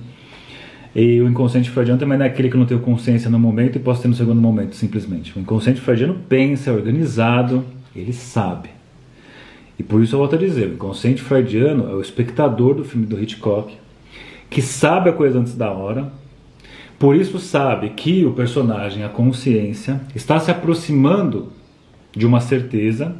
E 0.95 1.21
o 1.21 1.27
inconsciente 1.27 1.69
freudiano 1.69 1.99
também 1.99 2.17
não 2.17 2.25
é 2.25 2.29
aquele 2.29 2.49
que 2.49 2.57
não 2.57 2.65
tem 2.65 2.77
consciência 2.79 3.29
no 3.29 3.39
momento 3.39 3.75
e 3.75 3.79
posso 3.79 4.01
ter 4.01 4.07
no 4.07 4.15
segundo 4.15 4.41
momento, 4.41 4.75
simplesmente. 4.75 5.37
O 5.37 5.41
inconsciente 5.41 5.79
freudiano 5.79 6.15
pensa, 6.27 6.71
é 6.71 6.73
organizado, 6.73 7.63
ele 7.95 8.13
sabe. 8.13 8.69
E 9.77 9.83
por 9.83 10.03
isso 10.03 10.15
eu 10.15 10.19
volto 10.19 10.35
a 10.35 10.37
dizer, 10.37 10.67
o 10.67 10.73
inconsciente 10.73 11.21
freudiano 11.21 11.89
é 11.89 11.93
o 11.93 12.01
espectador 12.01 12.75
do 12.75 12.83
filme 12.83 13.05
do 13.05 13.21
Hitchcock, 13.21 13.77
que 14.49 14.61
sabe 14.61 15.09
a 15.09 15.13
coisa 15.13 15.39
antes 15.39 15.55
da 15.55 15.71
hora, 15.71 16.11
por 16.99 17.15
isso 17.15 17.39
sabe 17.39 17.89
que 17.91 18.25
o 18.25 18.33
personagem, 18.33 19.05
a 19.05 19.09
consciência, 19.09 20.01
está 20.13 20.37
se 20.37 20.51
aproximando 20.51 21.49
de 22.11 22.25
uma 22.25 22.41
certeza 22.41 23.15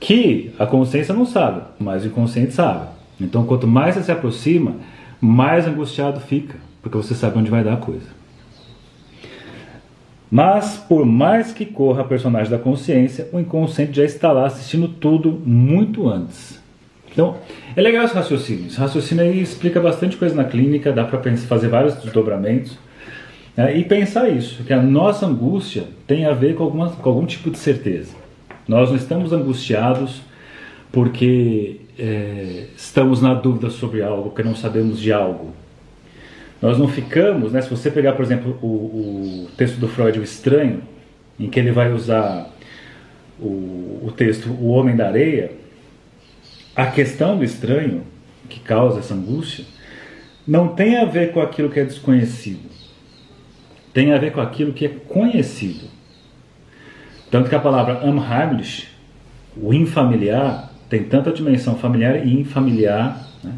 que 0.00 0.52
a 0.58 0.66
consciência 0.66 1.14
não 1.14 1.24
sabe, 1.24 1.62
mas 1.78 2.02
o 2.02 2.08
inconsciente 2.08 2.52
sabe. 2.52 2.88
Então, 3.20 3.46
quanto 3.46 3.66
mais 3.66 3.94
você 3.94 4.02
se 4.02 4.12
aproxima, 4.12 4.74
mais 5.20 5.66
angustiado 5.66 6.20
fica, 6.20 6.56
porque 6.82 6.96
você 6.96 7.14
sabe 7.14 7.38
onde 7.38 7.50
vai 7.50 7.62
dar 7.62 7.74
a 7.74 7.78
coisa. 7.78 8.16
Mas, 10.28 10.76
por 10.76 11.06
mais 11.06 11.52
que 11.52 11.64
corra 11.64 12.02
a 12.02 12.04
personagem 12.04 12.50
da 12.50 12.58
consciência, 12.58 13.28
o 13.32 13.38
inconsciente 13.38 13.96
já 13.96 14.04
está 14.04 14.32
lá 14.32 14.46
assistindo 14.46 14.88
tudo 14.88 15.40
muito 15.46 16.08
antes. 16.08 16.60
Então, 17.12 17.36
é 17.74 17.80
legal 17.80 18.04
esse 18.04 18.14
raciocínio. 18.14 18.66
Esse 18.66 18.78
raciocínio 18.78 19.24
aí 19.24 19.40
explica 19.40 19.80
bastante 19.80 20.16
coisa 20.16 20.34
na 20.34 20.44
clínica, 20.44 20.92
dá 20.92 21.04
para 21.04 21.20
fazer 21.36 21.68
vários 21.68 21.94
desdobramentos. 21.94 22.76
Né? 23.56 23.78
E 23.78 23.84
pensar 23.84 24.28
isso, 24.28 24.62
que 24.64 24.72
a 24.72 24.82
nossa 24.82 25.26
angústia 25.26 25.84
tem 26.06 26.26
a 26.26 26.32
ver 26.32 26.54
com, 26.54 26.64
alguma, 26.64 26.90
com 26.90 27.08
algum 27.08 27.26
tipo 27.26 27.50
de 27.50 27.58
certeza. 27.58 28.14
Nós 28.68 28.90
não 28.90 28.96
estamos 28.96 29.32
angustiados 29.32 30.20
porque 30.92 31.80
é, 31.98 32.66
estamos 32.76 33.22
na 33.22 33.34
dúvida 33.34 33.70
sobre 33.70 34.02
algo, 34.02 34.30
porque 34.30 34.42
não 34.42 34.54
sabemos 34.54 35.00
de 35.00 35.12
algo. 35.12 35.52
Nós 36.60 36.78
não 36.78 36.88
ficamos, 36.88 37.52
né, 37.52 37.60
se 37.60 37.70
você 37.70 37.90
pegar, 37.90 38.14
por 38.14 38.24
exemplo, 38.24 38.58
o, 38.62 39.46
o 39.46 39.48
texto 39.56 39.76
do 39.76 39.88
Freud, 39.88 40.18
O 40.18 40.22
Estranho, 40.22 40.82
em 41.38 41.48
que 41.48 41.60
ele 41.60 41.70
vai 41.70 41.92
usar 41.92 42.50
o, 43.38 44.00
o 44.06 44.12
texto 44.16 44.48
O 44.48 44.68
Homem 44.68 44.96
da 44.96 45.06
Areia, 45.06 45.52
a 46.74 46.86
questão 46.86 47.36
do 47.36 47.44
estranho, 47.44 48.02
que 48.48 48.60
causa 48.60 49.00
essa 49.00 49.14
angústia, 49.14 49.64
não 50.46 50.68
tem 50.68 50.96
a 50.96 51.04
ver 51.04 51.32
com 51.32 51.40
aquilo 51.40 51.70
que 51.70 51.80
é 51.80 51.84
desconhecido. 51.84 52.75
Tem 53.96 54.12
a 54.12 54.18
ver 54.18 54.30
com 54.30 54.42
aquilo 54.42 54.74
que 54.74 54.84
é 54.84 54.90
conhecido. 54.90 55.86
Tanto 57.30 57.48
que 57.48 57.54
a 57.54 57.58
palavra 57.58 58.06
unheimlich, 58.06 58.88
o 59.56 59.72
infamiliar, 59.72 60.70
tem 60.86 61.04
tanto 61.04 61.30
a 61.30 61.32
dimensão 61.32 61.76
familiar 61.76 62.26
e 62.26 62.38
infamiliar, 62.38 63.26
né? 63.42 63.54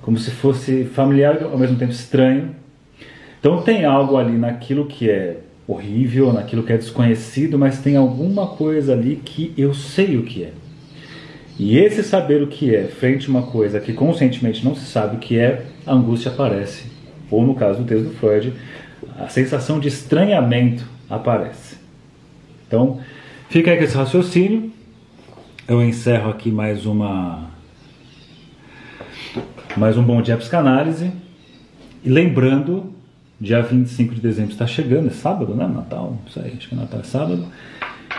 como 0.00 0.16
se 0.16 0.30
fosse 0.30 0.84
familiar 0.84 1.42
ao 1.42 1.58
mesmo 1.58 1.76
tempo 1.76 1.92
estranho. 1.92 2.56
Então 3.38 3.60
tem 3.60 3.84
algo 3.84 4.16
ali 4.16 4.38
naquilo 4.38 4.86
que 4.86 5.10
é 5.10 5.40
horrível, 5.68 6.32
naquilo 6.32 6.62
que 6.62 6.72
é 6.72 6.78
desconhecido, 6.78 7.58
mas 7.58 7.78
tem 7.78 7.98
alguma 7.98 8.46
coisa 8.46 8.94
ali 8.94 9.20
que 9.22 9.52
eu 9.58 9.74
sei 9.74 10.16
o 10.16 10.22
que 10.22 10.44
é. 10.44 10.52
E 11.58 11.76
esse 11.76 12.02
saber 12.02 12.42
o 12.42 12.46
que 12.46 12.74
é, 12.74 12.84
frente 12.84 13.26
a 13.26 13.30
uma 13.30 13.42
coisa 13.42 13.78
que 13.78 13.92
conscientemente 13.92 14.64
não 14.64 14.74
se 14.74 14.86
sabe 14.86 15.16
o 15.16 15.18
que 15.18 15.38
é, 15.38 15.66
a 15.86 15.92
angústia 15.92 16.30
aparece. 16.32 16.84
Ou 17.30 17.44
no 17.44 17.54
caso 17.54 17.80
do 17.80 17.84
texto 17.84 18.04
do 18.04 18.14
Freud, 18.14 18.54
a 19.18 19.28
sensação 19.28 19.78
de 19.78 19.88
estranhamento 19.88 20.84
aparece. 21.08 21.76
Então, 22.66 23.00
fica 23.48 23.70
aí 23.70 23.76
com 23.76 23.84
esse 23.84 23.96
raciocínio. 23.96 24.72
Eu 25.68 25.82
encerro 25.82 26.30
aqui 26.30 26.50
mais 26.50 26.86
uma 26.86 27.50
mais 29.76 29.96
um 29.96 30.02
bom 30.02 30.22
dia 30.22 30.36
psicanálise. 30.36 31.12
E 32.04 32.08
lembrando, 32.08 32.92
dia 33.40 33.62
25 33.62 34.14
de 34.14 34.20
dezembro 34.20 34.52
está 34.52 34.66
chegando, 34.66 35.08
é 35.08 35.10
sábado, 35.10 35.54
né? 35.54 35.66
Natal, 35.66 36.16
isso 36.26 36.40
aí, 36.40 36.54
acho 36.56 36.68
que 36.68 36.74
é 36.74 36.78
Natal 36.78 37.00
é 37.00 37.02
sábado. 37.02 37.46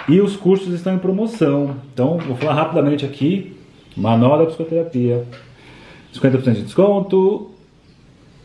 E 0.07 0.21
os 0.21 0.35
cursos 0.35 0.73
estão 0.73 0.93
em 0.93 0.99
promoção. 0.99 1.77
Então, 1.93 2.17
vou 2.17 2.35
falar 2.35 2.53
rapidamente 2.53 3.05
aqui. 3.05 3.55
Manual 3.95 4.37
da 4.37 4.45
Psicoterapia, 4.45 5.25
50% 6.13 6.53
de 6.53 6.61
desconto. 6.63 7.51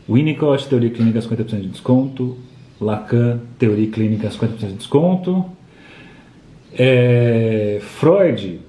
Winnicott, 0.09 0.67
Teoria 0.67 0.89
Clínica, 0.89 1.19
50% 1.19 1.61
de 1.61 1.67
desconto. 1.69 2.37
Lacan, 2.79 3.39
Teoria 3.57 3.89
Clínica, 3.89 4.29
50% 4.29 4.57
de 4.57 4.73
desconto. 4.73 5.45
É, 6.77 7.79
Freud, 7.81 8.59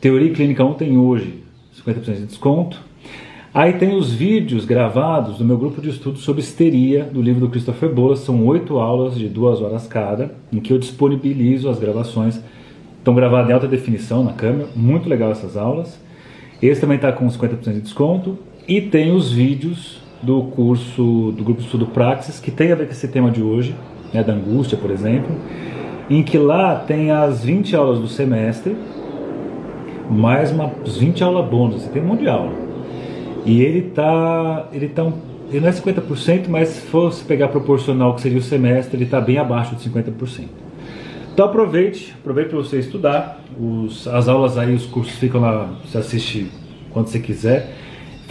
Teoria 0.00 0.32
Clínica 0.32 0.64
ontem 0.64 0.94
e 0.94 0.98
hoje, 0.98 1.42
50% 1.84 2.14
de 2.14 2.26
desconto. 2.26 2.90
Aí 3.52 3.72
tem 3.72 3.96
os 3.96 4.12
vídeos 4.12 4.64
gravados 4.64 5.38
do 5.38 5.44
meu 5.44 5.58
grupo 5.58 5.80
de 5.80 5.88
estudo 5.90 6.18
sobre 6.18 6.40
histeria, 6.40 7.02
do 7.02 7.20
livro 7.20 7.40
do 7.40 7.48
Christopher 7.48 7.92
Bolas. 7.92 8.20
São 8.20 8.46
oito 8.46 8.78
aulas 8.78 9.16
de 9.16 9.28
duas 9.28 9.60
horas 9.60 9.88
cada, 9.88 10.36
em 10.52 10.60
que 10.60 10.72
eu 10.72 10.78
disponibilizo 10.78 11.68
as 11.68 11.80
gravações. 11.80 12.40
Estão 12.98 13.14
gravadas 13.14 13.50
em 13.50 13.52
alta 13.52 13.66
definição 13.66 14.22
na 14.22 14.34
câmera, 14.34 14.68
muito 14.76 15.08
legal 15.08 15.32
essas 15.32 15.56
aulas. 15.56 15.98
Esse 16.62 16.80
também 16.80 16.96
está 16.96 17.10
com 17.10 17.26
50% 17.26 17.72
de 17.72 17.80
desconto. 17.80 18.38
E 18.68 18.80
tem 18.80 19.10
os 19.10 19.32
vídeos 19.32 19.99
do 20.22 20.42
curso 20.44 21.32
do 21.36 21.42
grupo 21.42 21.60
de 21.60 21.66
estudo 21.66 21.86
Praxis, 21.86 22.38
que 22.38 22.50
tem 22.50 22.72
a 22.72 22.74
ver 22.74 22.86
com 22.86 22.92
esse 22.92 23.08
tema 23.08 23.30
de 23.30 23.42
hoje, 23.42 23.74
né, 24.12 24.22
da 24.22 24.32
angústia, 24.32 24.76
por 24.76 24.90
exemplo, 24.90 25.34
em 26.08 26.22
que 26.22 26.36
lá 26.36 26.76
tem 26.76 27.10
as 27.10 27.44
20 27.44 27.74
aulas 27.76 28.00
do 28.00 28.08
semestre, 28.08 28.76
mais 30.10 30.50
umas 30.50 30.98
20 30.98 31.22
aulas 31.22 31.48
bônus, 31.48 31.82
você 31.82 31.88
tem 31.88 32.02
um 32.02 32.06
monte 32.06 32.20
de 32.20 32.28
aula. 32.28 32.52
E 33.46 33.62
ele 33.62 33.82
tá, 33.82 34.68
ele 34.72 34.88
tá 34.88 35.04
um, 35.04 35.12
ele 35.50 35.60
não 35.60 35.68
é 35.68 35.72
50%, 35.72 36.48
mas 36.48 36.68
se 36.68 36.80
fosse 36.82 37.24
pegar 37.24 37.48
proporcional 37.48 38.14
que 38.14 38.20
seria 38.20 38.38
o 38.38 38.42
semestre, 38.42 38.96
ele 38.96 39.04
está 39.04 39.20
bem 39.20 39.38
abaixo 39.38 39.74
de 39.74 39.88
50%. 39.88 40.44
Então 41.32 41.46
aproveite, 41.46 42.14
aproveite 42.20 42.50
para 42.50 42.58
você 42.58 42.78
estudar. 42.78 43.40
Os, 43.58 44.06
as 44.06 44.28
aulas 44.28 44.58
aí, 44.58 44.74
os 44.74 44.86
cursos 44.86 45.14
ficam 45.16 45.40
lá, 45.40 45.70
você 45.84 45.98
assiste 45.98 46.50
quando 46.90 47.06
você 47.06 47.18
quiser. 47.18 47.74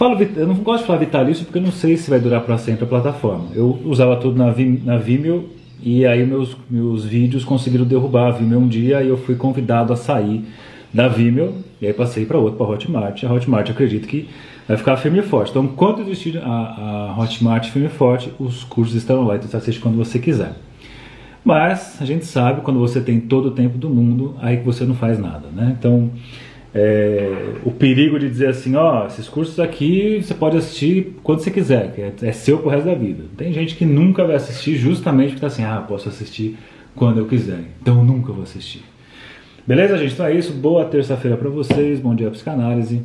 Falo, 0.00 0.16
eu 0.34 0.46
não 0.46 0.54
gosto 0.54 0.80
de 0.80 0.86
falar 0.86 0.98
vitalício 0.98 1.44
porque 1.44 1.58
eu 1.58 1.62
não 1.62 1.70
sei 1.70 1.94
se 1.94 2.08
vai 2.08 2.18
durar 2.18 2.40
para 2.40 2.56
sempre 2.56 2.84
a 2.84 2.86
plataforma. 2.86 3.48
Eu 3.54 3.78
usava 3.84 4.16
tudo 4.16 4.34
na, 4.34 4.46
na 4.82 4.96
Vimeo 4.96 5.50
e 5.82 6.06
aí 6.06 6.24
meus, 6.24 6.56
meus 6.70 7.04
vídeos 7.04 7.44
conseguiram 7.44 7.84
derrubar 7.84 8.28
a 8.28 8.30
Vimeo 8.30 8.60
um 8.60 8.66
dia 8.66 9.02
e 9.02 9.08
eu 9.08 9.18
fui 9.18 9.34
convidado 9.34 9.92
a 9.92 9.96
sair 9.96 10.42
da 10.90 11.06
Vimeo 11.06 11.52
e 11.82 11.86
aí 11.86 11.92
passei 11.92 12.24
para 12.24 12.38
outro, 12.38 12.56
para 12.56 12.66
Hotmart. 12.66 13.24
A 13.24 13.30
Hotmart 13.30 13.68
acredito 13.68 14.08
que 14.08 14.26
vai 14.66 14.78
ficar 14.78 14.96
firme 14.96 15.18
e 15.18 15.22
forte. 15.22 15.50
Então, 15.50 15.64
enquanto 15.64 16.00
existir 16.00 16.38
a, 16.38 17.12
a 17.14 17.20
Hotmart 17.20 17.68
firme 17.68 17.88
e 17.88 17.90
forte, 17.90 18.32
os 18.38 18.64
cursos 18.64 18.96
estarão 18.96 19.26
lá, 19.26 19.36
então 19.36 19.50
você 19.50 19.58
assiste 19.58 19.82
quando 19.82 19.98
você 19.98 20.18
quiser. 20.18 20.54
Mas 21.44 22.00
a 22.00 22.06
gente 22.06 22.24
sabe 22.24 22.62
quando 22.62 22.80
você 22.80 23.02
tem 23.02 23.20
todo 23.20 23.48
o 23.48 23.50
tempo 23.50 23.76
do 23.76 23.90
mundo, 23.90 24.34
aí 24.40 24.56
que 24.56 24.64
você 24.64 24.82
não 24.84 24.94
faz 24.94 25.18
nada, 25.18 25.48
né? 25.54 25.76
Então, 25.78 26.10
é, 26.74 27.54
o 27.64 27.70
perigo 27.70 28.18
de 28.18 28.28
dizer 28.28 28.48
assim, 28.48 28.76
ó, 28.76 29.06
esses 29.06 29.28
cursos 29.28 29.58
aqui 29.58 30.22
você 30.22 30.34
pode 30.34 30.56
assistir 30.56 31.16
quando 31.22 31.40
você 31.40 31.50
quiser, 31.50 31.92
que 31.92 32.00
é, 32.00 32.12
é 32.22 32.32
seu 32.32 32.58
pro 32.58 32.70
resto 32.70 32.86
da 32.86 32.94
vida. 32.94 33.24
Tem 33.36 33.52
gente 33.52 33.74
que 33.74 33.84
nunca 33.84 34.24
vai 34.24 34.36
assistir 34.36 34.76
justamente 34.76 35.30
porque 35.30 35.40
tá 35.40 35.46
assim, 35.48 35.64
ah, 35.64 35.84
posso 35.86 36.08
assistir 36.08 36.56
quando 36.94 37.18
eu 37.18 37.26
quiser, 37.26 37.60
então 37.80 37.98
eu 37.98 38.04
nunca 38.04 38.32
vou 38.32 38.42
assistir. 38.42 38.82
Beleza, 39.66 39.96
gente? 39.98 40.14
Então 40.14 40.26
é 40.26 40.34
isso. 40.34 40.52
Boa 40.52 40.84
terça-feira 40.84 41.36
para 41.36 41.48
vocês. 41.48 42.00
Bom 42.00 42.14
dia 42.14 42.30
psicanálise. 42.30 43.02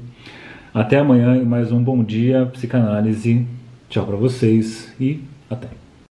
Até 0.74 0.98
amanhã 0.98 1.38
e 1.38 1.46
mais 1.46 1.72
um 1.72 1.82
bom 1.82 2.04
dia, 2.04 2.46
psicanálise. 2.48 3.46
Tchau 3.90 4.06
para 4.06 4.16
vocês 4.16 4.94
e 5.00 5.20
até. 5.50 5.85